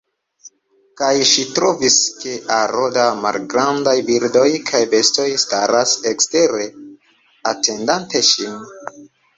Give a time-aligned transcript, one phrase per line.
[1.01, 6.69] Kaj ŝi trovis, ke aro da malgrandaj birdoj kaj bestoj staras ekstere
[7.55, 8.63] atendante ŝin.